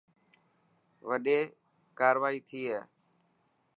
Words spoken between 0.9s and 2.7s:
وڏي ڪارورائي ٿي